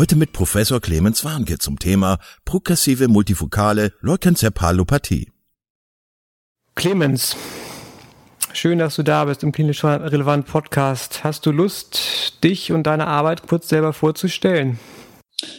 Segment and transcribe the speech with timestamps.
[0.00, 5.28] Heute mit Professor Clemens Warnke zum Thema progressive multifokale Leukenzephalopathie.
[6.74, 7.36] Clemens,
[8.54, 11.22] schön, dass du da bist im klinisch relevanten Podcast.
[11.22, 14.78] Hast du Lust, dich und deine Arbeit kurz selber vorzustellen?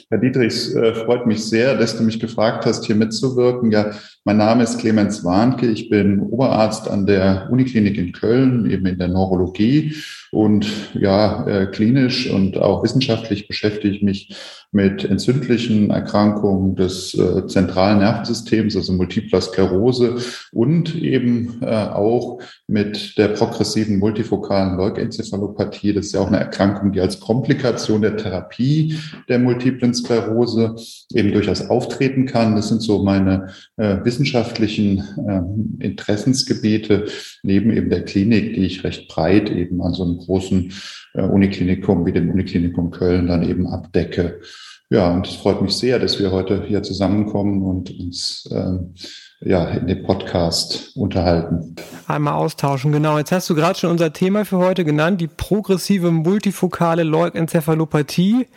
[0.10, 3.72] Herr Dietrichs, äh, freut mich sehr, dass du mich gefragt hast, hier mitzuwirken.
[3.72, 3.92] Ja,
[4.24, 5.68] mein Name ist Clemens Warnke.
[5.68, 9.96] Ich bin Oberarzt an der Uniklinik in Köln, eben in der Neurologie.
[10.32, 14.34] Und ja, äh, klinisch und auch wissenschaftlich beschäftige ich mich
[14.72, 20.20] mit entzündlichen Erkrankungen des äh, zentralen Nervensystems, also Multipler Sklerose
[20.54, 25.94] und eben äh, auch mit der progressiven multifokalen Leukenzephalopathie.
[25.94, 30.76] Das ist ja auch eine Erkrankung, die als Komplikation der Therapie der multiplen Sklerose
[31.14, 32.56] eben durchaus auftreten kann.
[32.56, 37.08] Das sind so meine äh, wissenschaftlichen äh, Interessensgebiete
[37.44, 40.74] neben eben der Klinik, die ich recht breit eben an so einem großen
[41.14, 44.42] äh, Uniklinikum wie dem Uniklinikum Köln dann eben abdecke.
[44.90, 48.94] Ja, und es freut mich sehr, dass wir heute hier zusammenkommen und uns ähm,
[49.40, 51.76] ja, in dem Podcast unterhalten.
[52.08, 53.18] Einmal austauschen, genau.
[53.18, 58.48] Jetzt hast du gerade schon unser Thema für heute genannt, die progressive multifokale Leukenzephalopathie,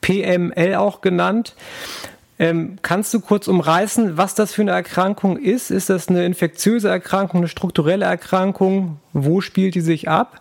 [0.00, 1.54] PML auch genannt.
[2.38, 5.70] Ähm, kannst du kurz umreißen, was das für eine Erkrankung ist?
[5.70, 8.98] Ist das eine infektiöse Erkrankung, eine strukturelle Erkrankung?
[9.12, 10.40] Wo spielt die sich ab?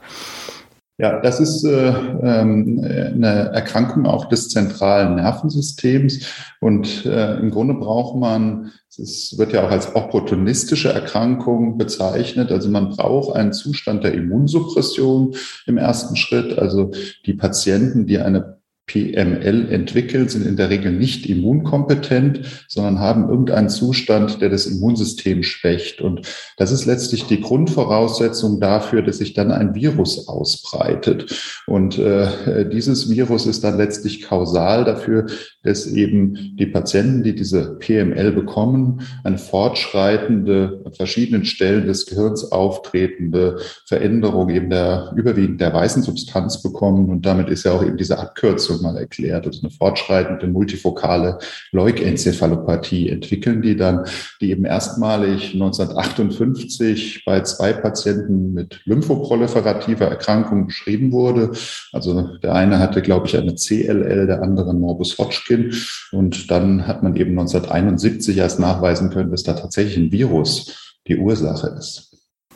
[0.99, 6.25] Ja, das ist äh, ähm, eine Erkrankung auch des zentralen Nervensystems.
[6.59, 12.51] Und äh, im Grunde braucht man, es wird ja auch als opportunistische Erkrankung bezeichnet.
[12.51, 15.35] Also man braucht einen Zustand der Immunsuppression
[15.67, 16.57] im ersten Schritt.
[16.57, 16.91] Also
[17.27, 18.56] die Patienten, die eine
[18.87, 25.43] PML entwickelt, sind in der Regel nicht immunkompetent, sondern haben irgendeinen Zustand, der das Immunsystem
[25.43, 25.99] schwächt.
[25.99, 26.21] Und
[26.55, 31.35] das ist letztlich die Grundvoraussetzung dafür, dass sich dann ein Virus ausbreitet.
[31.67, 35.25] Und äh, dieses Virus ist dann letztlich kausal dafür,
[35.63, 42.53] dass eben die Patienten, die diese PML bekommen, eine fortschreitende, an verschiedenen Stellen des Gehirns
[42.53, 47.09] auftretende Veränderung eben der überwiegend der weißen Substanz bekommen.
[47.09, 51.39] Und damit ist ja auch eben diese Abkürzung mal erklärt, also eine fortschreitende multifokale
[51.71, 54.05] Leukenzephalopathie entwickeln die dann,
[54.41, 61.51] die eben erstmalig 1958 bei zwei Patienten mit lymphoproliferativer Erkrankung beschrieben wurde.
[61.91, 65.73] Also der eine hatte, glaube ich, eine CLL, der andere Morbus Hodgkin.
[66.11, 71.17] Und dann hat man eben 1971 erst nachweisen können, dass da tatsächlich ein Virus die
[71.17, 72.07] Ursache ist.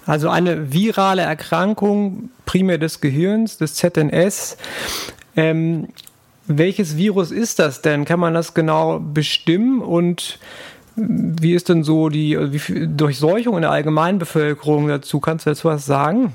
[0.06, 4.58] Also eine virale Erkrankung primär des Gehirns, des ZNS.
[5.36, 5.88] Ähm,
[6.48, 8.06] welches Virus ist das denn?
[8.06, 10.40] Kann man das genau bestimmen und
[10.96, 12.38] wie ist denn so die
[12.96, 15.20] Durchseuchung in der allgemeinen Bevölkerung dazu?
[15.20, 16.34] Kannst du dazu was sagen?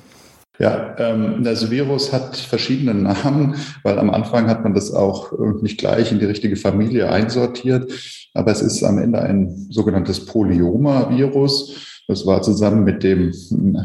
[0.59, 5.79] Ja, ähm, das Virus hat verschiedene Namen, weil am Anfang hat man das auch nicht
[5.79, 7.93] gleich in die richtige Familie einsortiert.
[8.33, 12.03] Aber es ist am Ende ein sogenanntes Polyoma-Virus.
[12.09, 13.33] Das war zusammen mit dem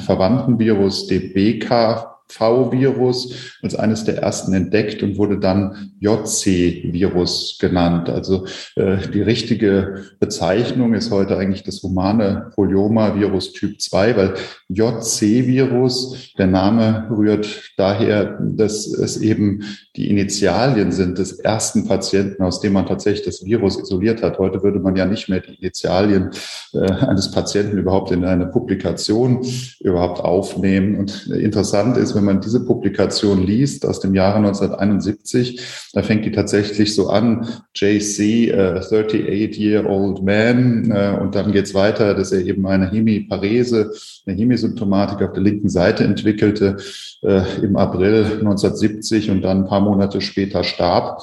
[0.06, 8.10] verwandten Virus DBK V-Virus als eines der ersten entdeckt und wurde dann JC-Virus genannt.
[8.10, 8.46] Also
[8.76, 14.34] äh, die richtige Bezeichnung ist heute eigentlich das humane Polyoma-Virus Typ 2, weil
[14.70, 19.64] JC-Virus, der Name rührt daher, dass es eben
[19.96, 24.40] die Initialien sind des ersten Patienten, aus dem man tatsächlich das Virus isoliert hat.
[24.40, 26.32] Heute würde man ja nicht mehr die Initialien
[26.74, 29.46] äh, eines Patienten überhaupt in eine Publikation
[29.80, 30.98] überhaupt aufnehmen.
[30.98, 35.62] Und interessant ist, wenn man diese Publikation liest aus dem Jahre 1971,
[35.94, 42.14] da fängt die tatsächlich so an, JC, uh, 38-year-old man, uh, und dann geht's weiter,
[42.14, 43.92] dass er eben eine Hemiparese,
[44.26, 46.78] eine Hemisymptomatik auf der linken Seite entwickelte
[47.24, 51.22] uh, im April 1970 und dann ein paar Monate später starb.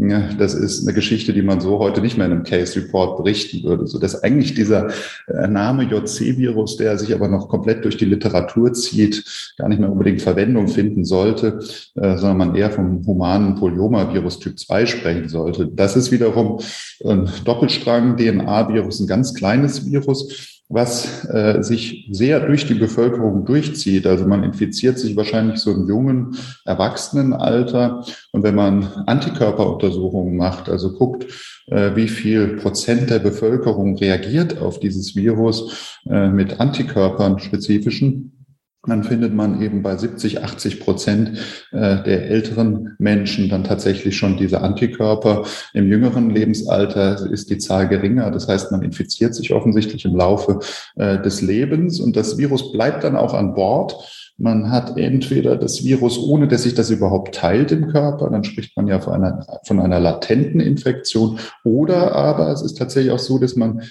[0.00, 3.16] Ja, das ist eine Geschichte, die man so heute nicht mehr in einem Case Report
[3.16, 3.86] berichten würde.
[3.88, 4.90] So dass eigentlich dieser
[5.26, 9.24] äh, Name JC-Virus, der sich aber noch komplett durch die Literatur zieht,
[9.56, 11.58] gar nicht mehr unbedingt Verwendung finden sollte,
[11.96, 15.66] äh, sondern man eher vom humanen Polyomavirus Typ 2 sprechen sollte.
[15.66, 16.60] Das ist wiederum
[17.04, 24.06] ein Doppelstrang-DNA-Virus, ein ganz kleines Virus was äh, sich sehr durch die Bevölkerung durchzieht.
[24.06, 26.36] Also man infiziert sich wahrscheinlich so im jungen
[26.66, 28.04] Erwachsenenalter.
[28.32, 31.26] Und wenn man Antikörperuntersuchungen macht, also guckt,
[31.68, 38.37] äh, wie viel Prozent der Bevölkerung reagiert auf dieses Virus äh, mit Antikörpern spezifischen,
[38.86, 41.38] dann findet man eben bei 70, 80 Prozent
[41.72, 45.44] äh, der älteren Menschen dann tatsächlich schon diese Antikörper.
[45.74, 48.30] Im jüngeren Lebensalter ist die Zahl geringer.
[48.30, 50.60] Das heißt, man infiziert sich offensichtlich im Laufe
[50.96, 53.96] äh, des Lebens und das Virus bleibt dann auch an Bord.
[54.40, 58.76] Man hat entweder das Virus, ohne dass sich das überhaupt teilt im Körper, dann spricht
[58.76, 63.38] man ja von einer, von einer latenten Infektion, oder aber es ist tatsächlich auch so,
[63.40, 63.82] dass man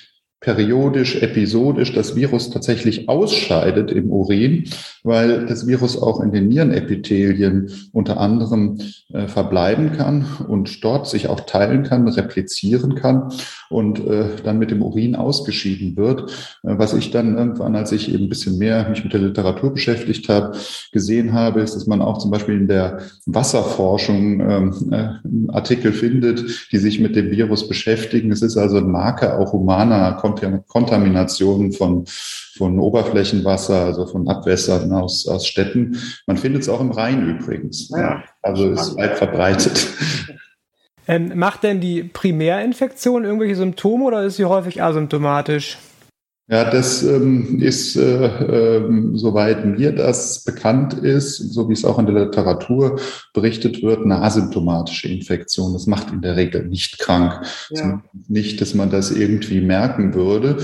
[0.48, 4.64] periodisch, episodisch das Virus tatsächlich ausscheidet im Urin,
[5.04, 8.78] weil das Virus auch in den Nierenepithelien unter anderem
[9.12, 13.34] äh, verbleiben kann und dort sich auch teilen kann, replizieren kann
[13.70, 16.32] und äh, dann mit dem Urin ausgeschieden wird.
[16.64, 19.74] Äh, was ich dann irgendwann, als ich eben ein bisschen mehr mich mit der Literatur
[19.74, 20.58] beschäftigt habe,
[20.94, 26.72] gesehen habe, ist, dass man auch zum Beispiel in der Wasserforschung ähm, äh, Artikel findet,
[26.72, 28.32] die sich mit dem Virus beschäftigen.
[28.32, 30.14] Es ist also ein Marker auch humaner
[30.68, 32.06] Kontaminationen von,
[32.58, 35.98] von Oberflächenwasser, also von Abwässern aus, aus Städten.
[36.26, 37.90] Man findet es auch im Rhein übrigens.
[37.90, 39.88] Ja, also ist weit verbreitet.
[41.08, 45.78] Ähm, macht denn die Primärinfektion irgendwelche Symptome oder ist sie häufig asymptomatisch?
[46.50, 48.82] Ja, das ähm, ist, äh, äh,
[49.16, 53.02] soweit mir das bekannt ist, so wie es auch in der Literatur
[53.34, 55.74] berichtet wird, eine asymptomatische Infektion.
[55.74, 57.46] Das macht in der Regel nicht krank.
[57.72, 58.02] Ja.
[58.30, 60.56] Nicht, dass man das irgendwie merken würde.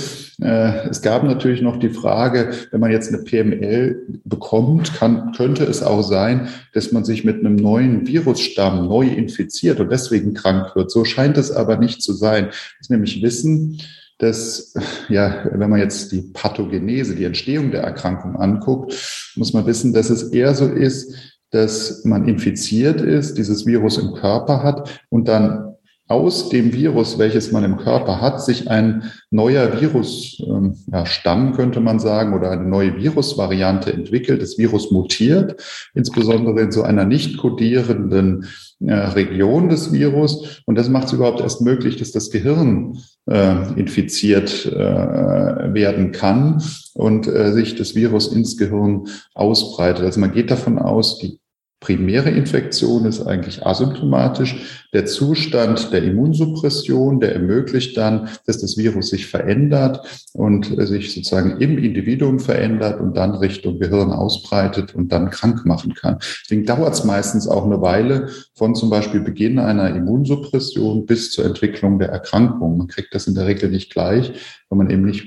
[0.42, 5.66] Äh, es gab natürlich noch die Frage, wenn man jetzt eine PML bekommt, kann, könnte
[5.66, 10.78] es auch sein, dass man sich mit einem neuen Virusstamm neu infiziert und deswegen krank
[10.78, 10.92] wird.
[10.92, 12.52] So scheint es aber nicht zu sein.
[12.80, 13.82] Das nämlich wissen,
[14.20, 14.74] dass,
[15.10, 18.94] ja, wenn man jetzt die Pathogenese, die Entstehung der Erkrankung anguckt,
[19.36, 21.14] muss man wissen, dass es eher so ist,
[21.52, 25.73] dass man infiziert ist, dieses Virus im Körper hat und dann
[26.14, 31.80] aus dem Virus, welches man im Körper hat, sich ein neuer Virusstamm, ähm, ja, könnte
[31.80, 34.44] man sagen, oder eine neue Virusvariante entwickelt.
[34.44, 35.60] Das Virus mutiert,
[35.96, 38.46] insbesondere in so einer nicht kodierenden
[38.80, 40.62] äh, Region des Virus.
[40.68, 46.62] Und das macht es überhaupt erst möglich, dass das Gehirn äh, infiziert äh, werden kann
[46.94, 50.06] und äh, sich das Virus ins Gehirn ausbreitet.
[50.06, 51.40] Also man geht davon aus, die
[51.84, 54.88] primäre Infektion ist eigentlich asymptomatisch.
[54.94, 60.00] Der Zustand der Immunsuppression, der ermöglicht dann, dass das Virus sich verändert
[60.32, 65.94] und sich sozusagen im Individuum verändert und dann Richtung Gehirn ausbreitet und dann krank machen
[65.94, 66.20] kann.
[66.44, 71.44] Deswegen dauert es meistens auch eine Weile von zum Beispiel Beginn einer Immunsuppression bis zur
[71.44, 72.78] Entwicklung der Erkrankung.
[72.78, 74.32] Man kriegt das in der Regel nicht gleich,
[74.70, 75.26] weil man eben nicht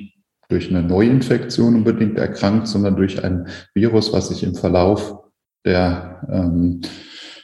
[0.48, 5.25] durch eine Neuinfektion unbedingt erkrankt, sondern durch ein Virus, was sich im Verlauf
[5.66, 6.80] der ähm,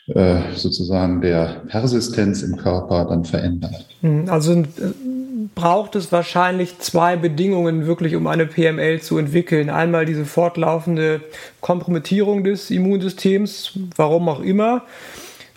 [0.07, 3.87] äh, sozusagen der Persistenz im Körper dann verändert.
[4.01, 4.65] Hm, also äh,
[5.55, 9.71] braucht es wahrscheinlich zwei Bedingungen wirklich, um eine PML zu entwickeln.
[9.71, 11.21] Einmal diese fortlaufende
[11.61, 14.83] Kompromittierung des Immunsystems, warum auch immer,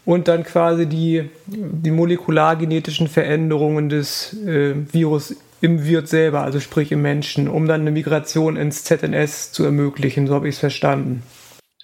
[0.06, 6.92] und dann quasi die, die molekulargenetischen Veränderungen des äh, Virus im Wirt selber, also sprich
[6.92, 10.28] im Menschen, um dann eine Migration ins ZNS zu ermöglichen.
[10.28, 11.24] So habe ich es verstanden.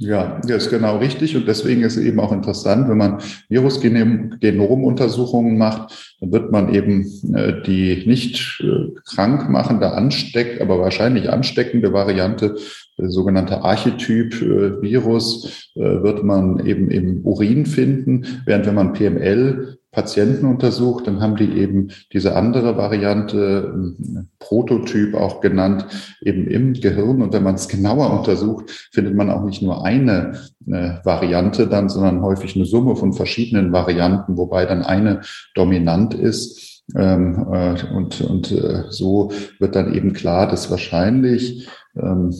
[0.03, 1.35] Ja, das ist genau richtig.
[1.35, 7.05] Und deswegen ist es eben auch interessant, wenn man Virusgenomuntersuchungen macht, dann wird man eben
[7.35, 12.55] äh, die nicht äh, krankmachende, ansteckt, aber wahrscheinlich ansteckende Variante,
[12.97, 20.45] der sogenannte Archetyp-Virus, äh, wird man eben im Urin finden, während wenn man PML Patienten
[20.45, 25.85] untersucht, dann haben die eben diese andere Variante, ähm, Prototyp auch genannt,
[26.21, 27.21] eben im Gehirn.
[27.21, 31.89] Und wenn man es genauer untersucht, findet man auch nicht nur eine, eine Variante dann,
[31.89, 35.21] sondern häufig eine Summe von verschiedenen Varianten, wobei dann eine
[35.55, 36.83] dominant ist.
[36.95, 42.31] Ähm, äh, und und äh, so wird dann eben klar, dass wahrscheinlich ähm,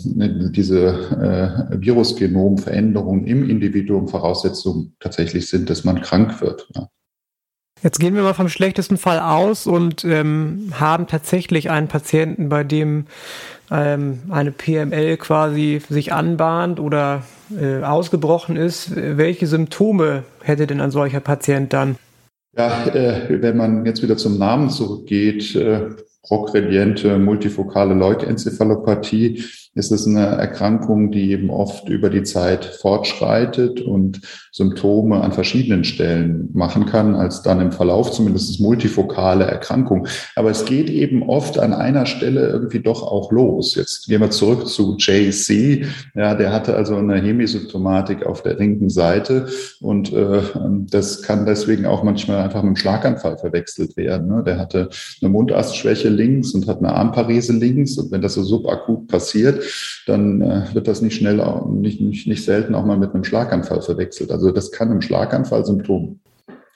[0.55, 6.67] diese äh, Virusgenomveränderungen im Individuum Voraussetzungen tatsächlich sind, dass man krank wird.
[6.75, 6.89] Ja.
[7.83, 12.63] Jetzt gehen wir mal vom schlechtesten Fall aus und ähm, haben tatsächlich einen Patienten, bei
[12.63, 13.07] dem
[13.71, 17.23] ähm, eine PML quasi sich anbahnt oder
[17.59, 18.95] äh, ausgebrochen ist.
[18.95, 21.95] Welche Symptome hätte denn ein solcher Patient dann?
[22.55, 25.89] Ja, äh, wenn man jetzt wieder zum Namen zurückgeht, äh,
[26.23, 34.19] progrediente multifokale Leukenzephalopathie ist es eine Erkrankung, die eben oft über die Zeit fortschreitet und
[34.51, 40.07] Symptome an verschiedenen Stellen machen kann, als dann im Verlauf zumindest multifokale Erkrankung.
[40.35, 43.75] Aber es geht eben oft an einer Stelle irgendwie doch auch los.
[43.75, 45.85] Jetzt gehen wir zurück zu JC.
[46.15, 49.47] Ja, der hatte also eine Hemisymptomatik auf der linken Seite
[49.79, 50.41] und äh,
[50.89, 54.27] das kann deswegen auch manchmal einfach mit einem Schlaganfall verwechselt werden.
[54.27, 54.43] Ne?
[54.45, 54.89] Der hatte
[55.21, 59.63] eine Mundastschwäche links und hat eine Armparese links und wenn das so subakut passiert,
[60.05, 61.41] dann äh, wird das nicht schnell,
[61.71, 64.31] nicht, nicht, nicht selten auch mal mit einem Schlaganfall verwechselt.
[64.31, 66.19] Also das kann einem Schlaganfallsymptom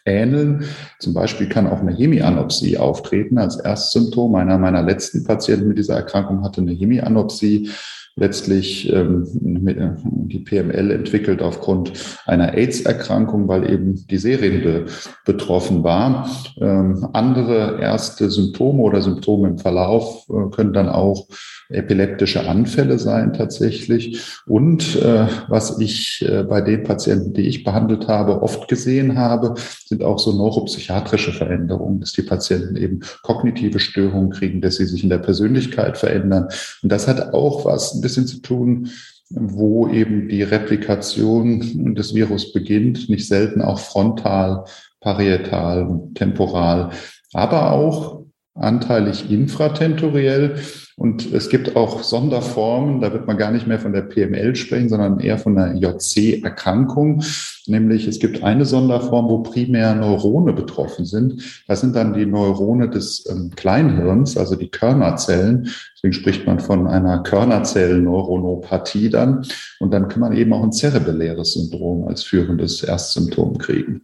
[0.06, 0.66] ähneln.
[1.00, 4.36] Zum Beispiel kann auch eine Hemianopsie auftreten als Erstsymptom.
[4.36, 7.70] Einer meiner letzten Patienten mit dieser Erkrankung hatte eine Hemianopsie
[8.18, 11.92] letztlich ähm, die PML entwickelt aufgrund
[12.26, 14.86] einer AIDS-Erkrankung, weil eben die Seerinde
[15.26, 16.30] betroffen war.
[16.60, 21.28] Ähm, andere erste Symptome oder Symptome im Verlauf äh, können dann auch
[21.70, 24.22] epileptische Anfälle sein tatsächlich.
[24.46, 29.56] Und äh, was ich äh, bei den Patienten, die ich behandelt habe, oft gesehen habe,
[29.88, 35.04] sind auch so neuropsychiatrische Veränderungen, dass die Patienten eben kognitive Störungen kriegen, dass sie sich
[35.04, 36.48] in der Persönlichkeit verändern.
[36.82, 38.90] Und das hat auch was bisschen zu tun
[39.30, 44.66] wo eben die Replikation des Virus beginnt, nicht selten auch frontal,
[45.00, 46.92] parietal temporal,
[47.34, 48.25] aber auch
[48.56, 50.56] anteilig infratentoriell.
[50.98, 54.88] Und es gibt auch Sonderformen, da wird man gar nicht mehr von der PML sprechen,
[54.88, 57.22] sondern eher von einer JC-Erkrankung.
[57.68, 61.64] Nämlich es gibt eine Sonderform, wo primär Neurone betroffen sind.
[61.68, 65.70] Das sind dann die Neurone des ähm, Kleinhirns, also die Körnerzellen.
[65.96, 69.46] Deswegen spricht man von einer Körnerzellneuronopathie dann.
[69.80, 74.04] Und dann kann man eben auch ein zerebelläres Syndrom als führendes Erstsymptom kriegen.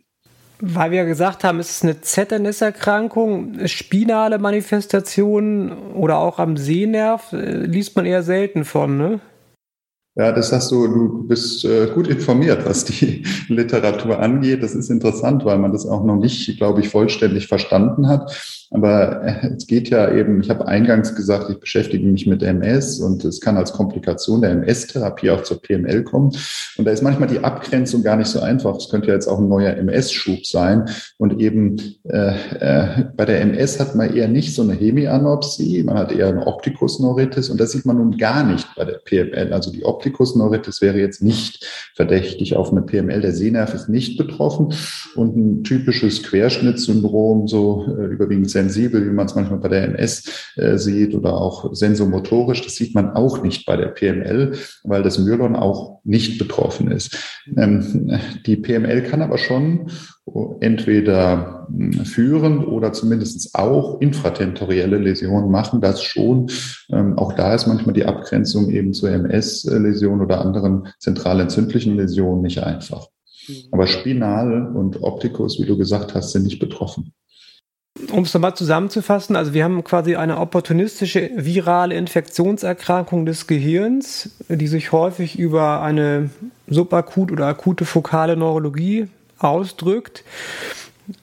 [0.63, 7.65] Weil wir gesagt haben, es ist eine ZNS-Erkrankung, spinale Manifestationen oder auch am Sehnerv äh,
[7.65, 9.19] liest man eher selten von, ne?
[10.15, 14.61] Ja, das hast du, du bist äh, gut informiert, was die Literatur angeht.
[14.61, 18.29] Das ist interessant, weil man das auch noch nicht, glaube ich, vollständig verstanden hat.
[18.71, 22.99] Aber äh, es geht ja eben, ich habe eingangs gesagt, ich beschäftige mich mit MS
[23.01, 26.31] und es kann als Komplikation der MS-Therapie auch zur PML kommen.
[26.77, 28.77] Und da ist manchmal die Abgrenzung gar nicht so einfach.
[28.77, 30.89] Es könnte ja jetzt auch ein neuer MS-Schub sein.
[31.17, 35.97] Und eben äh, äh, bei der MS hat man eher nicht so eine Hemianopsie, man
[35.97, 39.51] hat eher eine Optikusneuritis und das sieht man nun gar nicht bei der PML.
[39.51, 41.63] Also die Optikusneuritis wäre jetzt nicht
[41.95, 43.21] verdächtig auf eine PML.
[43.21, 44.73] Der Sehnerv ist nicht betroffen
[45.15, 50.23] und ein typisches Querschnittssyndrom, so äh, überwiegend sensibel, wie man es manchmal bei der MS
[50.55, 52.63] äh, sieht oder auch sensomotorisch.
[52.63, 54.53] Das sieht man auch nicht bei der PML,
[54.83, 57.15] weil das Myelon auch nicht betroffen ist.
[57.55, 59.91] Ähm, die PML kann aber schon
[60.59, 66.49] entweder hm, führen oder zumindest auch infratentorielle Läsionen machen, das schon.
[66.91, 72.41] Ähm, auch da ist manchmal die Abgrenzung eben zur MS-Läsion oder anderen zentral entzündlichen Läsionen
[72.41, 73.07] nicht einfach.
[73.47, 73.55] Mhm.
[73.71, 77.13] Aber Spinal und Optikus, wie du gesagt hast, sind nicht betroffen
[78.11, 84.67] um es nochmal zusammenzufassen, also wir haben quasi eine opportunistische virale Infektionserkrankung des Gehirns, die
[84.67, 86.29] sich häufig über eine
[86.67, 89.07] subakut oder akute fokale Neurologie
[89.43, 90.23] ausdrückt.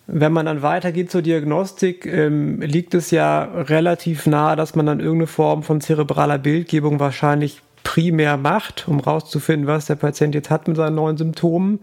[0.07, 5.01] Wenn man dann weitergeht zur Diagnostik, ähm, liegt es ja relativ nahe, dass man dann
[5.01, 10.69] irgendeine Form von zerebraler Bildgebung wahrscheinlich primär macht, um rauszufinden, was der Patient jetzt hat
[10.69, 11.81] mit seinen neuen Symptomen.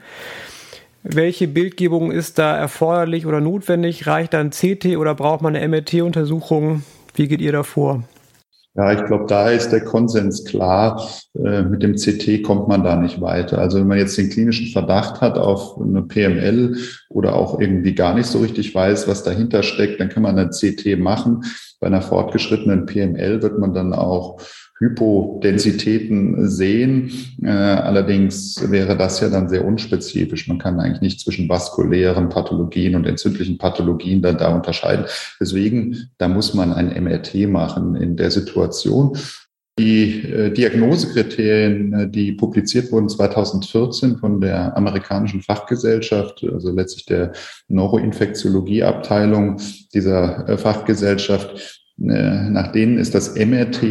[1.01, 4.07] Welche Bildgebung ist da erforderlich oder notwendig?
[4.07, 6.83] Reicht dann CT oder braucht man eine MRT-Untersuchung?
[7.13, 8.03] Wie geht ihr da vor?
[8.77, 11.01] Ja, ich glaube, da ist der Konsens klar.
[11.33, 13.57] Äh, mit dem CT kommt man da nicht weiter.
[13.59, 16.77] Also wenn man jetzt den klinischen Verdacht hat auf eine PML
[17.09, 20.49] oder auch irgendwie gar nicht so richtig weiß, was dahinter steckt, dann kann man eine
[20.49, 21.45] CT machen.
[21.79, 24.41] Bei einer fortgeschrittenen PML wird man dann auch
[24.79, 27.09] Hypodensitäten sehen.
[27.41, 30.47] Äh, allerdings wäre das ja dann sehr unspezifisch.
[30.47, 35.05] Man kann eigentlich nicht zwischen vaskulären Pathologien und entzündlichen Pathologien dann da unterscheiden.
[35.39, 39.17] Deswegen, da muss man ein MRT machen in der Situation.
[39.79, 47.31] Die äh, Diagnosekriterien, äh, die publiziert wurden 2014 von der amerikanischen Fachgesellschaft, also letztlich der
[47.69, 49.57] Neuroinfektiologieabteilung
[49.93, 53.81] dieser Fachgesellschaft, nach denen ist das MRT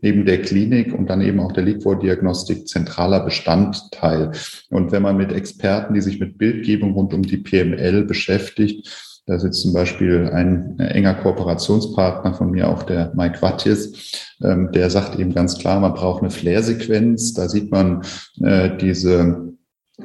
[0.00, 4.32] neben der Klinik und dann eben auch der Liquor-Diagnostik zentraler Bestandteil.
[4.70, 8.88] Und wenn man mit Experten, die sich mit Bildgebung rund um die PML beschäftigt,
[9.26, 14.90] da sitzt zum Beispiel ein enger Kooperationspartner von mir, auch der Mike Wattis, ähm, der
[14.90, 17.34] sagt eben ganz klar, man braucht eine Flair-Sequenz.
[17.34, 18.02] Da sieht man
[18.42, 19.49] äh, diese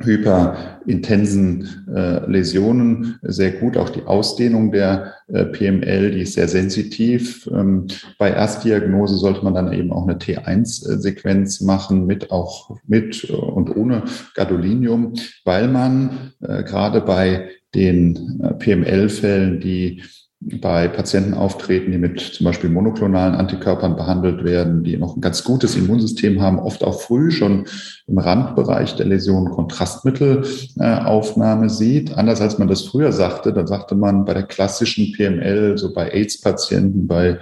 [0.04, 3.78] hyperintensen äh, Läsionen sehr gut.
[3.78, 7.50] Auch die Ausdehnung der äh, PML, die ist sehr sensitiv.
[7.54, 7.88] Ähm,
[8.18, 14.04] bei Erstdiagnose sollte man dann eben auch eine T1-Sequenz machen, mit auch mit und ohne
[14.36, 20.04] Gadolinium, weil man äh, gerade bei den äh, PML-Fällen, die
[20.42, 25.44] bei Patienten auftreten, die mit zum Beispiel monoklonalen Antikörpern behandelt werden, die noch ein ganz
[25.44, 27.66] gutes Immunsystem haben, oft auch früh schon
[28.08, 32.16] im Randbereich der Läsion Kontrastmittelaufnahme sieht.
[32.18, 36.12] Anders als man das früher sagte, da sagte man bei der klassischen PML, so bei
[36.12, 37.40] AIDS-Patienten, bei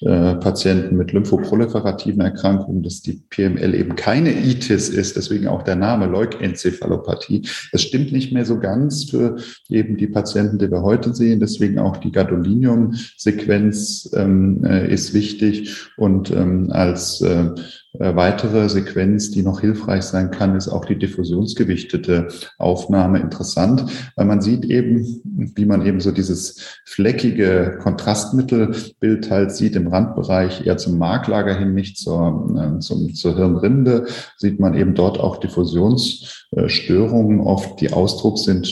[0.00, 5.74] äh, Patienten mit lymphoproliferativen Erkrankungen, dass die PML eben keine ITIS ist, deswegen auch der
[5.76, 7.48] Name Leukenzephalopathie.
[7.72, 9.36] Das stimmt nicht mehr so ganz für
[9.68, 11.40] eben die Patienten, die wir heute sehen.
[11.40, 17.50] Deswegen auch die Gadolinium-Sequenz ähm, äh, ist wichtig und ähm, als äh,
[17.98, 22.28] weitere Sequenz, die noch hilfreich sein kann, ist auch die diffusionsgewichtete
[22.58, 23.20] Aufnahme.
[23.20, 23.86] Interessant,
[24.16, 30.66] weil man sieht eben, wie man eben so dieses fleckige Kontrastmittelbild halt sieht im Randbereich
[30.66, 35.38] eher zum Marklager hin, nicht zur, äh, zum, zur Hirnrinde, sieht man eben dort auch
[35.38, 37.40] Diffusionsstörungen.
[37.40, 38.68] Oft, die Ausdruck sind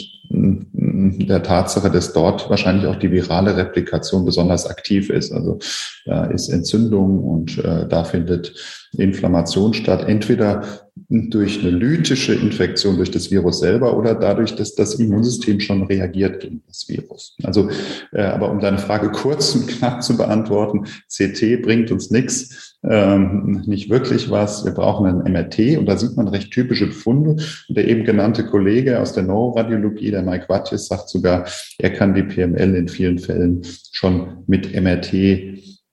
[0.97, 5.33] der Tatsache, dass dort wahrscheinlich auch die virale Replikation besonders aktiv ist.
[5.33, 5.59] Also
[6.05, 8.55] da ist Entzündung und äh, da findet
[8.97, 10.62] Inflammation statt, entweder
[11.09, 16.41] durch eine lytische Infektion durch das Virus selber oder dadurch, dass das Immunsystem schon reagiert
[16.41, 17.37] gegen das Virus.
[17.43, 17.69] Also,
[18.12, 23.62] äh, aber um deine Frage kurz und knapp zu beantworten, CT bringt uns nichts, ähm,
[23.66, 24.64] nicht wirklich was.
[24.64, 27.30] Wir brauchen ein MRT und da sieht man recht typische Befunde.
[27.68, 31.47] Und der eben genannte Kollege aus der Neuroradiologie, der Mike Watjes, sagt sogar,
[31.78, 35.12] er kann die PML in vielen Fällen schon mit MRT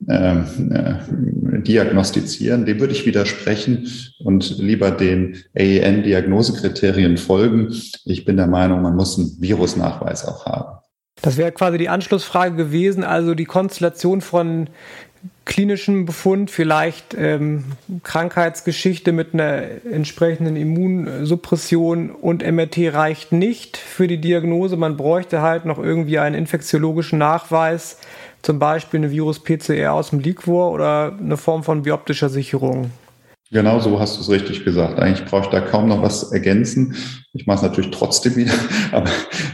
[0.09, 3.87] ähm, äh, diagnostizieren, dem würde ich widersprechen
[4.19, 7.73] und lieber den AEN-Diagnosekriterien folgen.
[8.03, 10.79] Ich bin der Meinung, man muss einen Virusnachweis auch haben.
[11.21, 14.69] Das wäre quasi die Anschlussfrage gewesen, also die Konstellation von
[15.45, 17.65] klinischem Befund, vielleicht ähm,
[18.03, 24.77] Krankheitsgeschichte mit einer entsprechenden Immunsuppression und MRT reicht nicht für die Diagnose.
[24.77, 27.97] Man bräuchte halt noch irgendwie einen infektiologischen Nachweis,
[28.41, 32.91] zum Beispiel eine Virus-PCR aus dem Liquor oder eine Form von bioptischer Sicherung.
[33.51, 34.99] Genau so hast du es richtig gesagt.
[34.99, 36.95] Eigentlich brauche ich da kaum noch was ergänzen.
[37.33, 38.53] Ich mache es natürlich trotzdem wieder,
[38.91, 39.09] aber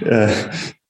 [0.05, 0.29] äh,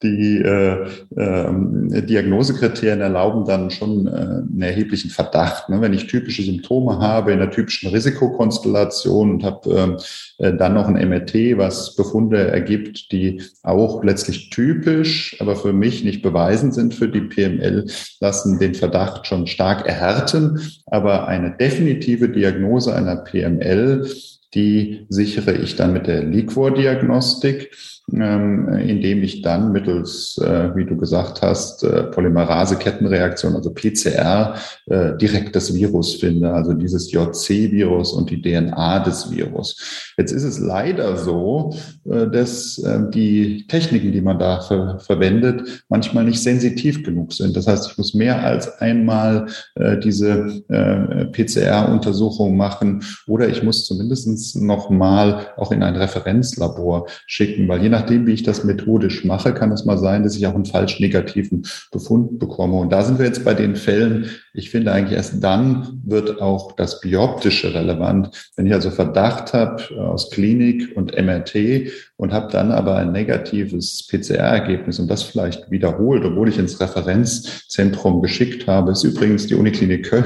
[0.02, 5.68] die äh, äh, Diagnosekriterien erlauben dann schon äh, einen erheblichen Verdacht.
[5.68, 5.82] Ne?
[5.82, 9.98] Wenn ich typische Symptome habe in einer typischen Risikokonstellation und habe
[10.40, 15.74] äh, äh dann noch ein MRT, was Befunde ergibt, die auch letztlich typisch, aber für
[15.74, 17.86] mich nicht beweisen sind für die PML,
[18.22, 20.62] lassen den Verdacht schon stark erhärten.
[20.86, 24.08] Aber eine definitive Diagnose einer PML,
[24.54, 27.72] die sichere ich dann mit der Liquor-Diagnostik
[28.14, 34.56] ähm, indem ich dann mittels, äh, wie du gesagt hast, äh, Polymerase-Kettenreaktion, also PCR,
[34.88, 40.14] äh, direkt das Virus finde, also dieses JC-Virus und die DNA des Virus.
[40.18, 46.24] Jetzt ist es leider so, dass äh, die Techniken, die man da ver verwendet, manchmal
[46.26, 47.56] nicht sensitiv genug sind.
[47.56, 49.48] Das heißt, ich muss mehr als einmal
[50.04, 57.84] diese PCR-Untersuchung machen oder ich muss zumindest noch mal auch in ein Referenzlabor schicken, weil
[57.84, 60.56] je nach nachdem, wie ich das methodisch mache, kann es mal sein, dass ich auch
[60.56, 62.78] einen falsch negativen Befund bekomme.
[62.78, 66.72] Und da sind wir jetzt bei den Fällen, ich finde eigentlich erst dann wird auch
[66.72, 68.52] das Bioptische relevant.
[68.56, 74.08] Wenn ich also Verdacht habe aus Klinik und MRT und habe dann aber ein negatives
[74.08, 80.10] PCR-Ergebnis und das vielleicht wiederholt, obwohl ich ins Referenzzentrum geschickt habe, ist übrigens die Uniklinik
[80.10, 80.26] Köln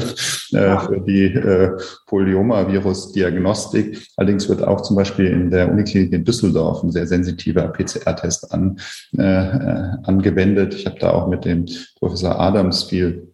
[0.54, 1.72] äh, für die äh,
[2.08, 4.03] Polyomavirus-Diagnostik.
[4.18, 8.80] Allerdings wird auch zum Beispiel in der Uniklinik in Düsseldorf ein sehr sensitiver PCR-Test an,
[9.18, 10.74] äh, äh, angewendet.
[10.74, 11.66] Ich habe da auch mit dem
[12.00, 13.30] Professor Adams viel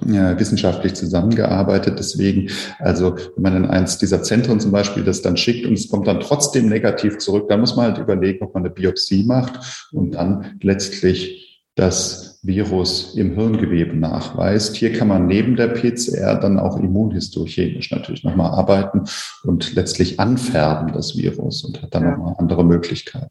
[0.00, 1.98] wissenschaftlich zusammengearbeitet.
[1.98, 5.88] Deswegen, also wenn man in eins dieser Zentren zum Beispiel das dann schickt und es
[5.88, 9.88] kommt dann trotzdem negativ zurück, dann muss man halt überlegen, ob man eine Biopsie macht
[9.90, 11.47] und dann letztlich
[11.78, 14.76] das Virus im Hirngewebe nachweist.
[14.76, 19.04] Hier kann man neben der PCR dann auch immunhistochemisch natürlich nochmal arbeiten
[19.44, 22.10] und letztlich anfärben das Virus und hat dann ja.
[22.12, 23.28] nochmal andere Möglichkeiten.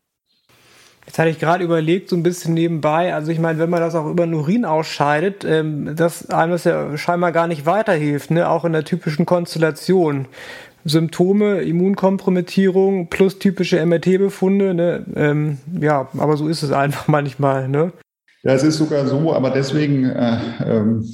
[1.06, 3.96] Jetzt hatte ich gerade überlegt, so ein bisschen nebenbei, also ich meine, wenn man das
[3.96, 8.50] auch über den Urin ausscheidet, ähm, dass einem das ja scheinbar gar nicht weiterhilft, ne?
[8.50, 10.28] auch in der typischen Konstellation.
[10.84, 15.06] Symptome, Immunkompromittierung plus typische MRT-Befunde, ne?
[15.16, 17.92] Ähm, ja, aber so ist es einfach manchmal, ne?
[18.44, 20.38] Ja, es ist sogar so, aber deswegen, äh,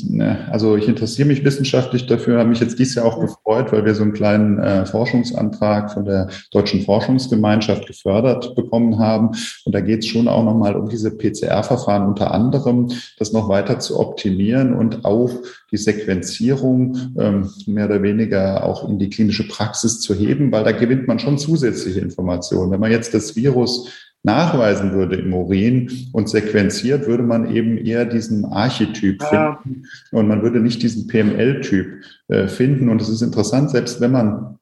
[0.09, 3.86] ne, also ich interessiere mich wissenschaftlich dafür, habe mich jetzt dieses Jahr auch gefreut, weil
[3.86, 9.31] wir so einen kleinen äh, Forschungsantrag von der Deutschen Forschungsgemeinschaft gefördert bekommen haben.
[9.63, 13.79] Und da geht es schon auch nochmal um diese PCR-Verfahren unter anderem, das noch weiter
[13.79, 15.31] zu optimieren und auch
[15.71, 20.73] die Sequenzierung ähm, mehr oder weniger auch in die klinische Praxis zu heben, weil da
[20.73, 22.71] gewinnt man schon zusätzliche Informationen.
[22.71, 23.88] Wenn man jetzt das Virus
[24.23, 29.59] nachweisen würde im Urin und sequenziert, würde man eben eher diesen Archetyp ja.
[29.62, 32.89] finden und man würde nicht diesen PML-Typ äh, finden.
[32.89, 34.57] Und es ist interessant, selbst wenn man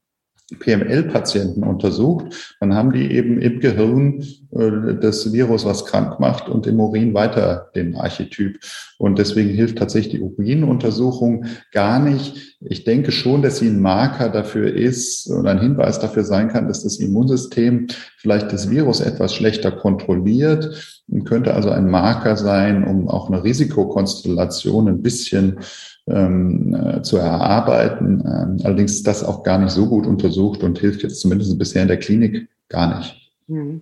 [0.60, 6.80] PML-Patienten untersucht, dann haben die eben im Gehirn das Virus, was krank macht und im
[6.80, 8.60] Urin weiter den Archetyp.
[8.98, 12.58] Und deswegen hilft tatsächlich die Urinuntersuchung gar nicht.
[12.60, 16.68] Ich denke schon, dass sie ein Marker dafür ist und ein Hinweis dafür sein kann,
[16.68, 17.88] dass das Immunsystem
[18.18, 23.44] vielleicht das Virus etwas schlechter kontrolliert und könnte also ein Marker sein, um auch eine
[23.44, 25.60] Risikokonstellation ein bisschen
[26.08, 28.22] ähm, äh, zu erarbeiten.
[28.26, 31.84] Ähm, allerdings ist das auch gar nicht so gut untersucht und hilft jetzt zumindest bisher
[31.84, 33.32] in der Klinik gar nicht.
[33.48, 33.82] Mhm.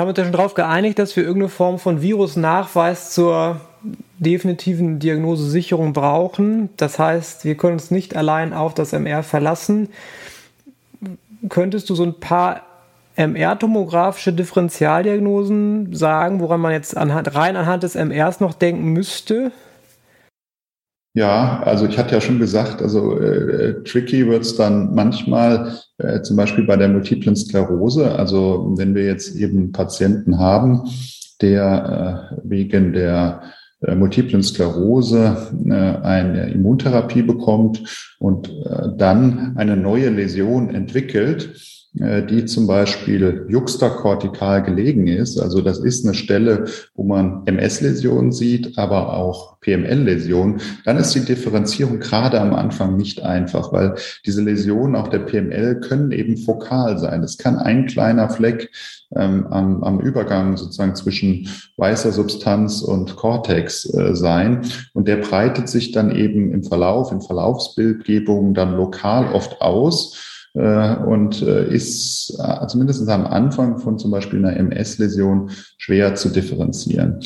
[0.00, 3.60] Haben wir uns ja schon darauf geeinigt, dass wir irgendeine Form von Virusnachweis zur
[4.18, 6.70] definitiven Diagnosesicherung brauchen.
[6.78, 9.90] Das heißt, wir können uns nicht allein auf das MR verlassen.
[11.50, 12.62] Könntest du so ein paar
[13.16, 19.52] MR-tomografische Differentialdiagnosen sagen, woran man jetzt anhand, rein anhand des MRs noch denken müsste?
[21.12, 26.22] Ja, also ich hatte ja schon gesagt, also äh, tricky wird es dann manchmal, äh,
[26.22, 28.14] zum Beispiel bei der multiplen Sklerose.
[28.14, 30.82] Also wenn wir jetzt eben Patienten haben,
[31.40, 33.42] der äh, wegen der
[33.82, 41.79] äh, multiplen Sklerose äh, eine Immuntherapie bekommt und äh, dann eine neue Läsion entwickelt, äh,
[41.92, 45.40] die zum Beispiel juxtakortikal gelegen ist.
[45.40, 50.60] Also das ist eine Stelle, wo man MS-Läsionen sieht, aber auch PML-Läsionen.
[50.84, 55.80] Dann ist die Differenzierung gerade am Anfang nicht einfach, weil diese Läsionen, auch der PML,
[55.80, 57.24] können eben fokal sein.
[57.24, 58.70] Es kann ein kleiner Fleck
[59.16, 64.62] ähm, am, am Übergang sozusagen zwischen weißer Substanz und Cortex äh, sein.
[64.94, 70.29] Und der breitet sich dann eben im Verlauf, in Verlaufsbildgebungen dann lokal oft aus äh,
[70.54, 77.20] und äh, ist äh, zumindest am Anfang von zum Beispiel einer MS-Läsion schwer zu differenzieren.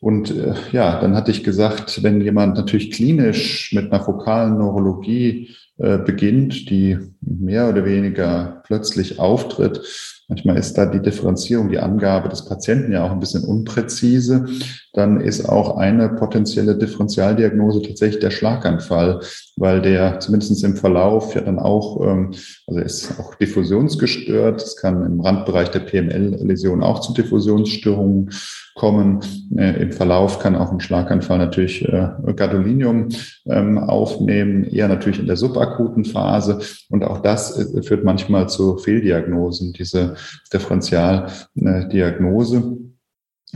[0.00, 0.34] Und
[0.72, 6.98] ja, dann hatte ich gesagt, wenn jemand natürlich klinisch mit einer fokalen Neurologie beginnt, die
[7.20, 9.80] mehr oder weniger plötzlich auftritt,
[10.28, 14.46] Manchmal ist da die Differenzierung, die Angabe des Patienten ja auch ein bisschen unpräzise.
[14.92, 19.20] Dann ist auch eine potenzielle Differentialdiagnose tatsächlich der Schlaganfall,
[19.56, 22.30] weil der zumindest im Verlauf ja dann auch, ähm,
[22.66, 24.62] also ist auch diffusionsgestört.
[24.62, 28.30] Es kann im Randbereich der PML-Läsion auch zu Diffusionsstörungen
[28.74, 29.20] kommen.
[29.56, 33.08] Äh, Im Verlauf kann auch ein Schlaganfall natürlich äh, Gadolinium
[33.46, 36.60] ähm, aufnehmen, eher natürlich in der subakuten Phase.
[36.88, 40.11] Und auch das äh, führt manchmal zu Fehldiagnosen, diese
[40.52, 42.78] Differentialdiagnose.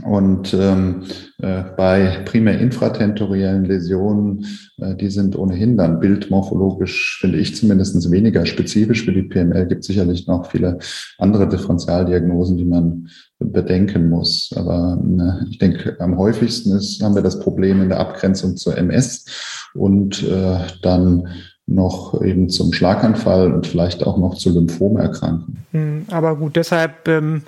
[0.03, 1.05] Und ähm,
[1.39, 4.45] äh, bei primär infratentoriellen Läsionen,
[4.77, 9.65] äh, die sind ohnehin dann bildmorphologisch, finde ich zumindest weniger spezifisch für die PML.
[9.65, 10.77] Gibt sicherlich noch viele
[11.17, 14.53] andere Differentialdiagnosen, die man bedenken muss.
[14.55, 18.77] Aber äh, ich denke, am häufigsten ist, haben wir das Problem in der Abgrenzung zur
[18.77, 19.25] MS
[19.73, 21.27] und äh, dann
[21.67, 25.65] noch eben zum Schlaganfall und vielleicht auch noch zu Lymphomerkrankungen.
[25.71, 27.43] Hm, aber gut, deshalb ähm,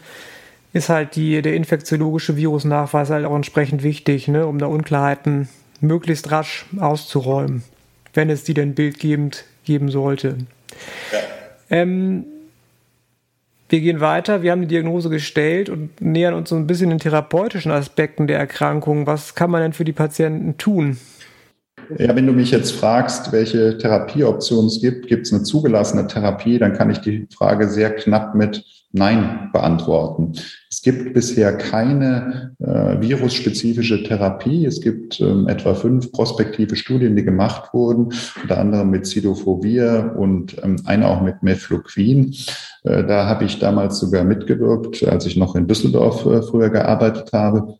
[0.73, 5.47] ist halt die, der infektiologische Virusnachweis halt auch entsprechend wichtig, ne, um da Unklarheiten
[5.79, 7.63] möglichst rasch auszuräumen,
[8.13, 10.35] wenn es die denn bildgebend geben sollte.
[11.13, 11.19] Ja.
[11.69, 12.25] Ähm,
[13.69, 16.99] wir gehen weiter, wir haben die Diagnose gestellt und nähern uns so ein bisschen den
[16.99, 19.05] therapeutischen Aspekten der Erkrankung.
[19.05, 20.97] Was kann man denn für die Patienten tun?
[21.97, 26.59] Ja, wenn du mich jetzt fragst, welche Therapieoptionen es gibt, gibt es eine zugelassene Therapie,
[26.59, 30.33] dann kann ich die Frage sehr knapp mit Nein beantworten.
[30.69, 34.65] Es gibt bisher keine äh, virusspezifische Therapie.
[34.65, 40.57] Es gibt ähm, etwa fünf prospektive Studien, die gemacht wurden, unter anderem mit Cidofovir und
[40.63, 42.35] ähm, eine auch mit Mefloquin.
[42.83, 47.31] Äh, da habe ich damals sogar mitgewirkt, als ich noch in Düsseldorf äh, früher gearbeitet
[47.31, 47.78] habe.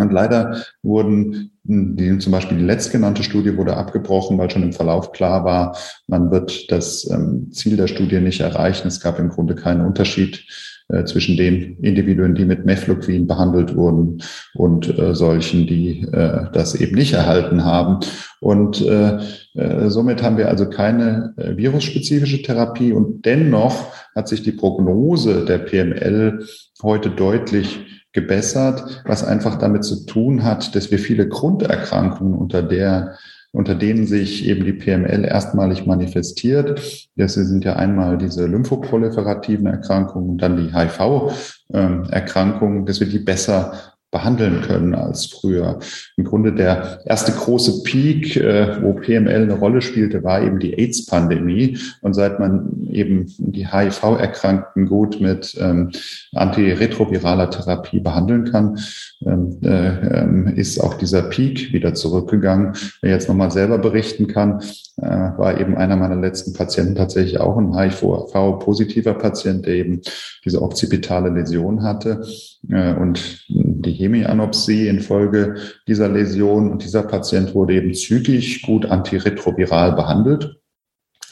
[0.00, 5.12] Und leider wurden die, zum Beispiel die letztgenannte Studie wurde abgebrochen, weil schon im Verlauf
[5.12, 8.88] klar war, man wird das ähm, Ziel der Studie nicht erreichen.
[8.88, 10.44] Es gab im Grunde keinen Unterschied
[10.88, 14.22] äh, zwischen den Individuen, die mit Mefloquin behandelt wurden
[14.54, 18.00] und äh, solchen, die äh, das eben nicht erhalten haben.
[18.40, 19.18] Und äh,
[19.54, 25.58] äh, somit haben wir also keine virusspezifische Therapie und dennoch hat sich die Prognose der
[25.58, 26.44] PML
[26.82, 27.80] heute deutlich
[28.12, 33.18] gebessert, was einfach damit zu tun hat, dass wir viele Grunderkrankungen unter der
[33.52, 37.08] unter denen sich eben die PML erstmalig manifestiert.
[37.16, 43.72] Das sind ja einmal diese lymphoproliferativen Erkrankungen, dann die HIV-Erkrankungen, ähm, dass wir die besser
[44.10, 45.78] behandeln können als früher.
[46.16, 50.74] Im Grunde der erste große Peak, äh, wo PML eine Rolle spielte, war eben die
[50.74, 51.78] AIDS-Pandemie.
[52.00, 55.90] Und seit man eben die HIV-Erkrankten gut mit ähm,
[56.34, 58.78] antiretroviraler Therapie behandeln kann,
[59.24, 62.74] ähm, äh, ist auch dieser Peak wieder zurückgegangen.
[63.02, 64.60] Wer jetzt nochmal selber berichten kann,
[64.96, 70.00] äh, war eben einer meiner letzten Patienten tatsächlich auch ein HIV-positiver Patient, der eben
[70.44, 72.24] diese occipitale Läsion hatte.
[72.68, 73.46] Und
[73.82, 76.70] die Hemianopsie infolge dieser Läsion.
[76.70, 80.60] Und dieser Patient wurde eben zügig gut antiretroviral behandelt.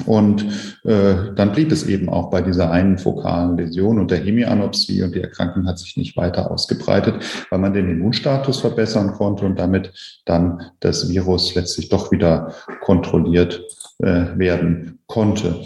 [0.06, 0.44] Und
[0.84, 5.14] äh, dann blieb es eben auch bei dieser einen fokalen Läsion und der Hemianopsie und
[5.14, 7.16] die Erkrankung hat sich nicht weiter ausgebreitet,
[7.50, 9.92] weil man den Immunstatus verbessern konnte und damit
[10.24, 13.60] dann das Virus letztlich doch wieder kontrolliert
[13.98, 15.56] äh, werden konnte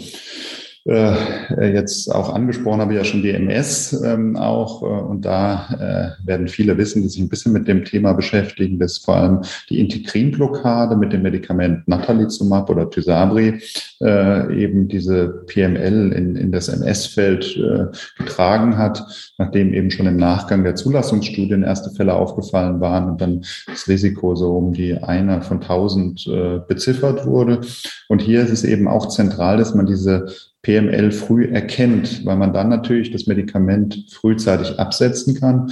[0.85, 4.81] äh, jetzt auch angesprochen habe, ja schon DMS ähm, auch.
[4.81, 8.79] Äh, und da äh, werden viele wissen, die sich ein bisschen mit dem Thema beschäftigen,
[8.79, 13.61] dass vor allem die Integrinblockade mit dem Medikament Natalizumab oder Tysabri
[14.01, 17.85] äh, eben diese PML in, in das MS-Feld äh,
[18.17, 19.03] getragen hat,
[19.37, 24.35] nachdem eben schon im Nachgang der Zulassungsstudien erste Fälle aufgefallen waren und dann das Risiko
[24.35, 27.61] so um die einer von tausend äh, beziffert wurde.
[28.09, 30.25] Und hier ist es eben auch zentral, dass man diese
[30.63, 35.71] PML früh erkennt, weil man dann natürlich das Medikament frühzeitig absetzen kann,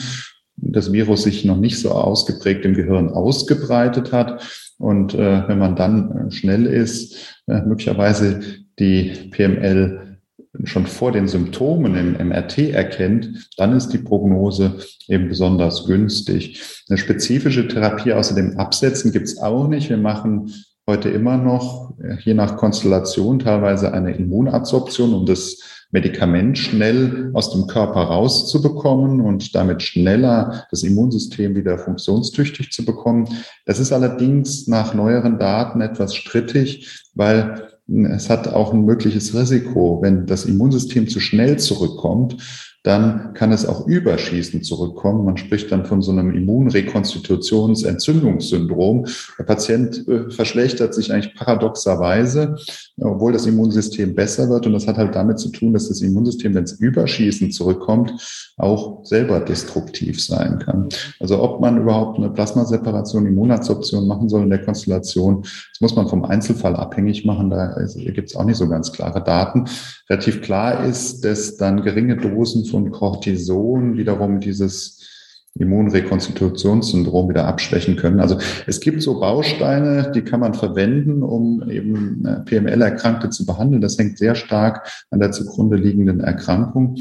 [0.57, 4.45] das Virus sich noch nicht so ausgeprägt im Gehirn ausgebreitet hat.
[4.77, 8.41] Und äh, wenn man dann äh, schnell ist, äh, möglicherweise
[8.79, 10.17] die PML
[10.65, 16.61] schon vor den Symptomen im MRT erkennt, dann ist die Prognose eben besonders günstig.
[16.89, 19.89] Eine spezifische Therapie außer dem Absetzen gibt es auch nicht.
[19.89, 20.51] Wir machen
[20.91, 21.93] heute immer noch,
[22.25, 25.57] je nach Konstellation, teilweise eine Immunabsorption, um das
[25.91, 33.29] Medikament schnell aus dem Körper rauszubekommen und damit schneller das Immunsystem wieder funktionstüchtig zu bekommen.
[33.65, 39.99] Das ist allerdings nach neueren Daten etwas strittig, weil es hat auch ein mögliches Risiko,
[40.01, 42.35] wenn das Immunsystem zu schnell zurückkommt,
[42.83, 45.23] dann kann es auch überschießend zurückkommen.
[45.23, 49.05] Man spricht dann von so einem Immunrekonstitutionsentzündungssyndrom.
[49.37, 52.55] Der Patient äh, verschlechtert sich eigentlich paradoxerweise,
[52.99, 54.65] obwohl das Immunsystem besser wird.
[54.65, 58.13] Und das hat halt damit zu tun, dass das Immunsystem, wenn es überschießend zurückkommt,
[58.57, 60.89] auch selber destruktiv sein kann.
[61.19, 66.07] Also ob man überhaupt eine Plasmaseparation, Immunabsorption machen soll in der Konstellation, das muss man
[66.07, 67.51] vom Einzelfall abhängig machen.
[67.51, 69.65] Da gibt es auch nicht so ganz klare Daten.
[70.09, 75.10] Relativ klar ist, dass dann geringe Dosen von Cortison wiederum dieses
[75.59, 78.19] Immunrekonstitutionssyndrom wieder abschwächen können.
[78.19, 78.37] Also
[78.67, 83.81] es gibt so Bausteine, die kann man verwenden, um eben äh, PML-Erkrankte zu behandeln.
[83.81, 86.95] Das hängt sehr stark an der zugrunde liegenden Erkrankung.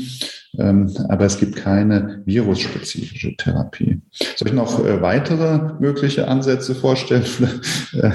[0.58, 4.00] Ähm, aber es gibt keine virusspezifische Therapie.
[4.34, 7.24] Soll ich noch äh, weitere mögliche Ansätze vorstellen?
[7.92, 8.12] Äh,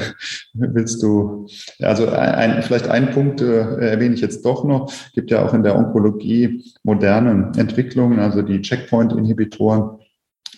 [0.53, 1.47] willst du,
[1.81, 4.89] also ein, vielleicht einen Punkt erwähne ich jetzt doch noch.
[4.89, 9.99] Es gibt ja auch in der Onkologie moderne Entwicklungen, also die Checkpoint-Inhibitoren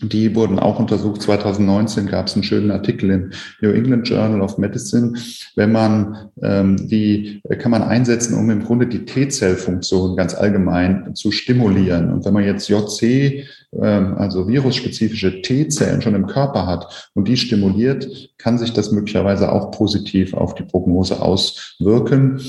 [0.02, 1.22] die wurden auch untersucht.
[1.22, 3.32] 2019 gab es einen schönen Artikel im
[3.62, 5.14] New England Journal of Medicine.
[5.56, 11.32] Wenn man ähm, die kann man einsetzen, um im Grunde die T-Zell-Funktion ganz allgemein zu
[11.32, 12.12] stimulieren.
[12.12, 13.46] Und wenn man jetzt JC
[13.82, 19.72] also virusspezifische T-Zellen schon im Körper hat und die stimuliert, kann sich das möglicherweise auch
[19.72, 22.40] positiv auf die Prognose auswirken.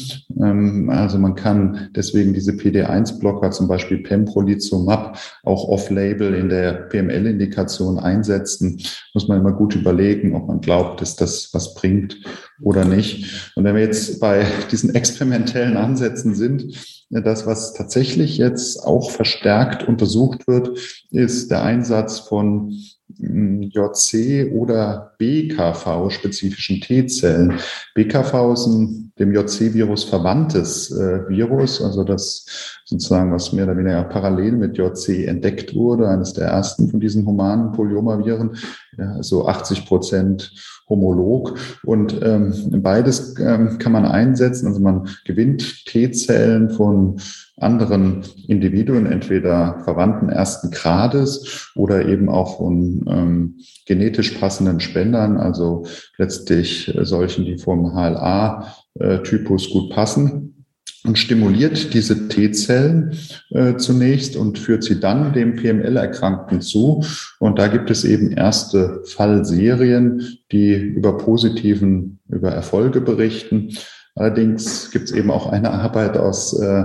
[0.40, 7.98] Ähm, also man kann deswegen diese PD-1-Blocker, zum Beispiel Pembrolizumab, auch off-label in der PML-Indikation
[7.98, 8.80] einsetzen.
[9.14, 12.16] Muss man immer gut überlegen, ob man glaubt, dass das was bringt
[12.60, 13.52] oder nicht.
[13.54, 16.76] Und wenn wir jetzt bei diesen experimentellen Ansätzen sind,
[17.10, 20.78] das, was tatsächlich jetzt auch verstärkt untersucht wird,
[21.10, 22.74] ist der Einsatz von
[23.18, 27.54] hm, JC oder BKV-spezifischen T-Zellen.
[27.94, 32.46] BKV ist ein dem JC-Virus verwandtes äh, Virus, also das
[32.84, 37.26] sozusagen, was mehr oder weniger parallel mit JC entdeckt wurde, eines der ersten von diesen
[37.26, 38.56] humanen Polyomaviren,
[38.96, 40.52] ja, so 80 Prozent
[40.88, 41.58] homolog.
[41.84, 44.66] Und ähm, beides ähm, kann man einsetzen.
[44.66, 47.20] Also man gewinnt T-Zellen von
[47.56, 55.84] anderen Individuen, entweder Verwandten ersten Grades oder eben auch von ähm, genetisch passenden Spendern, also
[56.16, 60.57] letztlich solchen, die vom HLA-Typus gut passen.
[61.04, 63.16] Und stimuliert diese T-Zellen
[63.50, 67.04] äh, zunächst und führt sie dann dem PML-Erkrankten zu.
[67.38, 73.70] Und da gibt es eben erste Fallserien, die über positiven, über Erfolge berichten.
[74.18, 76.84] Allerdings gibt es eben auch eine Arbeit aus äh,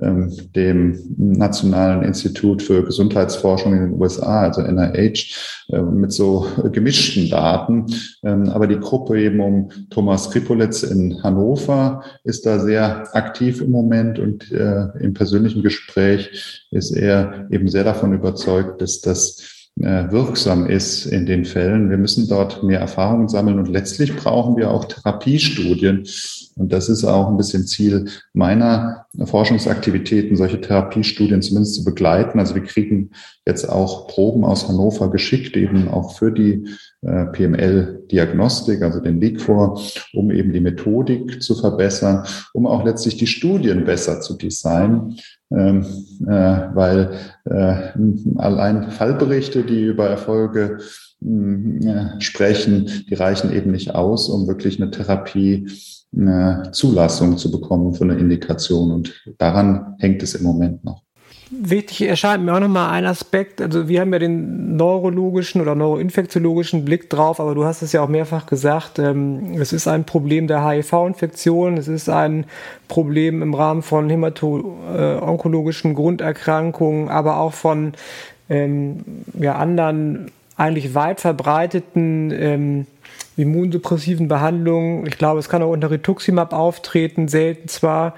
[0.00, 5.36] ähm, dem Nationalen Institut für Gesundheitsforschung in den USA, also NIH,
[5.68, 7.86] äh, mit so gemischten Daten.
[8.24, 13.70] Ähm, aber die Gruppe eben um Thomas Kripolitz in Hannover ist da sehr aktiv im
[13.70, 20.66] Moment und äh, im persönlichen Gespräch ist er eben sehr davon überzeugt, dass das wirksam
[20.66, 21.90] ist in den Fällen.
[21.90, 26.06] Wir müssen dort mehr Erfahrungen sammeln und letztlich brauchen wir auch Therapiestudien.
[26.56, 32.38] Und das ist auch ein bisschen Ziel meiner Forschungsaktivitäten, solche Therapiestudien zumindest zu begleiten.
[32.38, 33.10] Also wir kriegen
[33.46, 36.68] jetzt auch Proben aus Hannover geschickt, eben auch für die
[37.00, 39.80] äh, PML-Diagnostik, also den Liquor,
[40.12, 45.18] um eben die Methodik zu verbessern, um auch letztlich die Studien besser zu designen.
[45.54, 45.84] Ähm,
[46.26, 47.10] äh, weil
[47.44, 47.74] äh,
[48.36, 50.78] allein Fallberichte, die über Erfolge
[51.20, 55.68] äh, sprechen, die reichen eben nicht aus, um wirklich eine Therapie
[56.14, 58.90] eine Zulassung zu bekommen für eine Indikation.
[58.92, 61.01] Und daran hängt es im Moment noch.
[61.54, 63.60] Wichtig erscheint mir auch nochmal ein Aspekt.
[63.60, 68.00] Also wir haben ja den neurologischen oder neuroinfektiologischen Blick drauf, aber du hast es ja
[68.00, 72.46] auch mehrfach gesagt, ähm, es ist ein Problem der HIV-Infektion, es ist ein
[72.88, 77.92] Problem im Rahmen von hämato-onkologischen Grunderkrankungen, aber auch von
[78.48, 79.04] ähm,
[79.38, 82.86] ja, anderen eigentlich weit verbreiteten ähm,
[83.36, 85.06] immunsuppressiven Behandlungen.
[85.06, 88.14] Ich glaube, es kann auch unter Rituximab auftreten, selten zwar,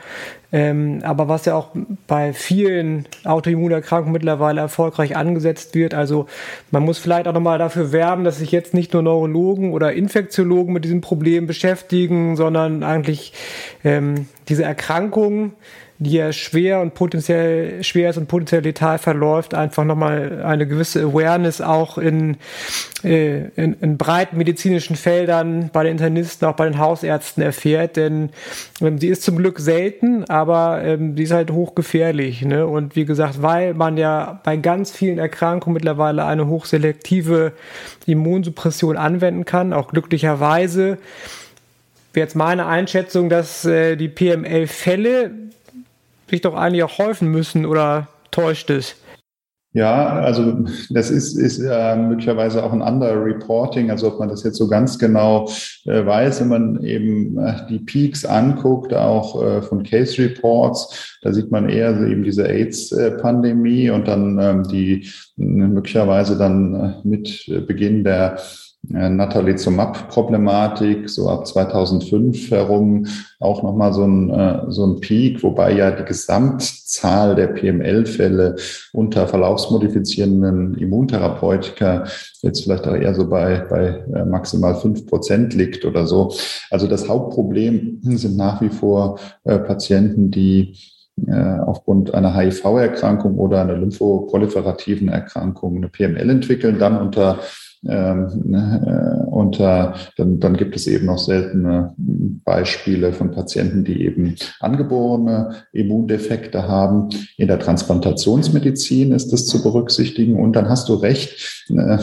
[0.55, 1.71] ähm, aber was ja auch
[2.07, 5.95] bei vielen Autoimmunerkrankungen mittlerweile erfolgreich angesetzt wird.
[5.95, 6.27] Also
[6.71, 10.73] man muss vielleicht auch nochmal dafür werben, dass sich jetzt nicht nur Neurologen oder Infektiologen
[10.73, 13.33] mit diesem Problem beschäftigen, sondern eigentlich
[13.83, 15.55] ähm, diese Erkrankungen
[16.05, 21.03] die ja schwer und potenziell schwer ist und potenziell letal verläuft, einfach nochmal eine gewisse
[21.03, 22.37] Awareness auch in,
[23.03, 28.31] äh, in, in breiten medizinischen Feldern bei den Internisten, auch bei den Hausärzten erfährt, denn
[28.81, 32.43] ähm, sie ist zum Glück selten, aber ähm, sie ist halt hochgefährlich.
[32.43, 32.67] Ne?
[32.67, 37.53] Und wie gesagt, weil man ja bei ganz vielen Erkrankungen mittlerweile eine hochselektive
[38.07, 40.99] Immunsuppression anwenden kann, auch glücklicherweise
[42.15, 45.33] wäre jetzt meine Einschätzung, dass äh, die PML-Fälle
[46.35, 48.97] sich doch eigentlich auch häufen müssen oder täuscht es?
[49.77, 54.45] Ja, also das ist, ist äh, möglicherweise auch ein anderer Reporting, also ob man das
[54.45, 55.49] jetzt so ganz genau
[55.85, 61.33] äh, weiß, wenn man eben äh, die Peaks anguckt, auch äh, von Case Reports, da
[61.33, 68.05] sieht man eher eben diese AIDS-Pandemie und dann ähm, die möglicherweise dann äh, mit Beginn
[68.05, 68.41] der äh,
[68.89, 73.07] Natalizumab-Problematik, so ab 2005 herum
[73.41, 78.57] auch nochmal so ein, äh, so ein Peak, wobei ja die Gesamtzahl der PML-Fälle
[78.93, 82.05] unter verlaufsmodifizierenden Immuntherapeutika
[82.43, 86.33] jetzt vielleicht auch eher so bei, bei äh, maximal fünf Prozent liegt oder so.
[86.71, 90.77] Also das Hauptproblem sind nach wie vor Patienten, die
[91.67, 97.39] aufgrund einer HIV-Erkrankung oder einer lymphoproliferativen Erkrankung eine PML entwickeln, dann unter
[97.89, 103.85] ähm, ne, äh, und äh, dann, dann gibt es eben noch seltene Beispiele von Patienten,
[103.85, 107.09] die eben angeborene Immundefekte haben.
[107.37, 110.37] In der Transplantationsmedizin ist das zu berücksichtigen.
[110.37, 111.99] Und dann hast du recht, äh,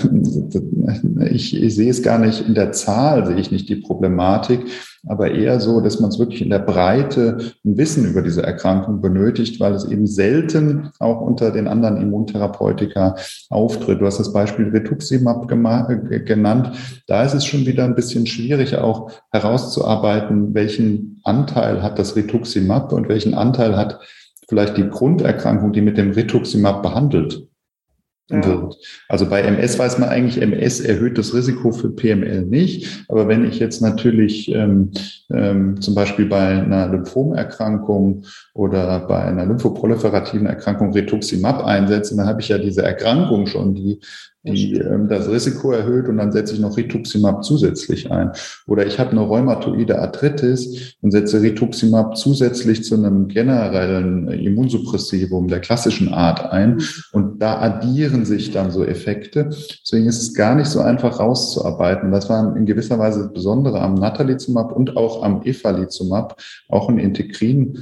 [1.31, 4.61] ich, ich sehe es gar nicht in der Zahl, sehe ich nicht die Problematik
[5.07, 9.01] aber eher so, dass man es wirklich in der Breite ein Wissen über diese Erkrankung
[9.01, 13.15] benötigt, weil es eben selten auch unter den anderen Immuntherapeutika
[13.49, 13.99] auftritt.
[13.99, 16.71] Du hast das Beispiel Rituximab genannt.
[17.07, 22.93] Da ist es schon wieder ein bisschen schwierig auch herauszuarbeiten, welchen Anteil hat das Rituximab
[22.93, 23.99] und welchen Anteil hat
[24.47, 27.47] vielleicht die Grunderkrankung, die mit dem Rituximab behandelt
[28.31, 28.77] wird.
[29.07, 33.05] Also bei MS weiß man eigentlich, MS erhöht das Risiko für PML nicht.
[33.07, 34.91] Aber wenn ich jetzt natürlich ähm,
[35.33, 42.41] ähm, zum Beispiel bei einer Lymphomerkrankung oder bei einer lymphoproliferativen Erkrankung Rituximab einsetze, dann habe
[42.41, 43.99] ich ja diese Erkrankung schon, die
[44.43, 48.32] die ähm, das Risiko erhöht und dann setze ich noch Rituximab zusätzlich ein.
[48.65, 55.59] Oder ich habe eine rheumatoide Arthritis und setze Rituximab zusätzlich zu einem generellen Immunsuppressivum der
[55.59, 56.84] klassischen Art ein mhm.
[57.11, 59.49] und da addieren sich dann so Effekte.
[59.84, 62.11] Deswegen ist es gar nicht so einfach rauszuarbeiten.
[62.11, 66.97] Das war in gewisser Weise das Besondere am Natalizumab und auch am Efalizumab, auch ein
[66.97, 67.78] Integrin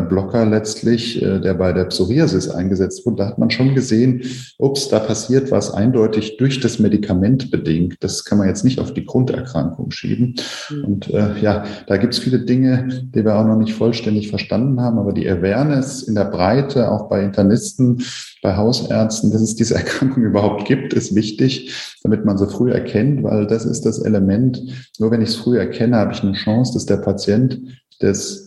[0.00, 4.22] Blocker letztlich, äh, der bei der Psoriasis eingesetzt wurde, da hat man schon gesehen,
[4.58, 7.96] ups, da passiert was eindeutig durch das Medikament bedingt.
[8.00, 10.34] Das kann man jetzt nicht auf die Grunderkrankung schieben.
[10.70, 10.84] Mhm.
[10.84, 14.80] Und äh, ja, da gibt es viele Dinge, die wir auch noch nicht vollständig verstanden
[14.80, 18.02] haben, aber die Awareness in der Breite, auch bei Internisten,
[18.42, 23.22] bei Hausärzten, dass es diese Erkrankung überhaupt gibt, ist wichtig, damit man sie früh erkennt,
[23.22, 24.62] weil das ist das Element.
[24.98, 27.60] Nur wenn ich es früh erkenne, habe ich eine Chance, dass der Patient
[28.00, 28.45] das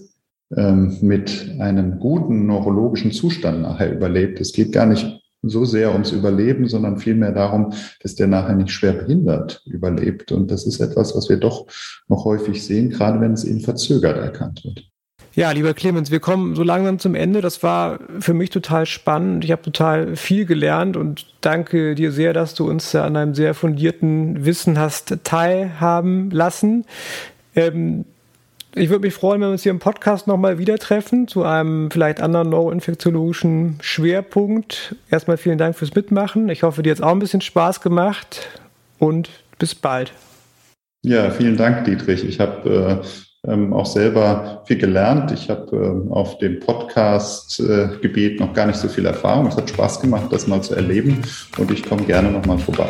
[0.49, 4.41] mit einem guten neurologischen Zustand nachher überlebt.
[4.41, 8.71] Es geht gar nicht so sehr ums Überleben, sondern vielmehr darum, dass der nachher nicht
[8.71, 10.31] schwer behindert überlebt.
[10.31, 11.67] Und das ist etwas, was wir doch
[12.07, 14.85] noch häufig sehen, gerade wenn es eben verzögert erkannt wird.
[15.35, 17.39] Ja, lieber Clemens, wir kommen so langsam zum Ende.
[17.39, 19.45] Das war für mich total spannend.
[19.45, 23.53] Ich habe total viel gelernt und danke dir sehr, dass du uns an einem sehr
[23.53, 26.85] fundierten Wissen hast teilhaben lassen.
[27.55, 28.05] Ähm,
[28.79, 31.91] ich würde mich freuen, wenn wir uns hier im Podcast nochmal wieder treffen zu einem
[31.91, 34.95] vielleicht anderen neuroinfektiologischen Schwerpunkt.
[35.11, 36.47] Erstmal vielen Dank fürs Mitmachen.
[36.49, 38.47] Ich hoffe, dir hat es auch ein bisschen Spaß gemacht
[38.97, 40.13] und bis bald.
[41.03, 42.23] Ja, vielen Dank, Dietrich.
[42.23, 43.01] Ich habe
[43.45, 45.31] äh, ähm, auch selber viel gelernt.
[45.31, 49.47] Ich habe äh, auf dem Podcast-Gebiet äh, noch gar nicht so viel Erfahrung.
[49.47, 51.21] Es hat Spaß gemacht, das mal zu erleben
[51.57, 52.89] und ich komme gerne nochmal vorbei.